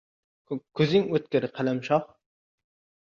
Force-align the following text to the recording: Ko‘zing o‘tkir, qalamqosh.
Ko‘zing 0.79 1.05
o‘tkir, 1.19 1.47
qalamqosh. 1.59 2.03